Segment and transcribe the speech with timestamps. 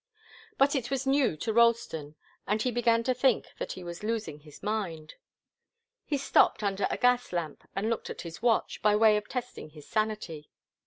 [0.57, 2.15] But it was new to Ralston,
[2.47, 5.13] and he began to think that he was losing his mind.
[6.07, 9.69] He stopped under a gas lamp and looked at his watch, by way of testing
[9.69, 10.49] his sanity.